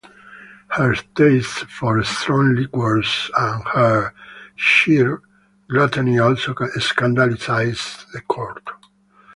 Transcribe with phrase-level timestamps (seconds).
[0.69, 4.15] Her taste for strong liquors and her
[4.55, 5.21] sheer
[5.69, 8.67] gluttony also scandalized the court.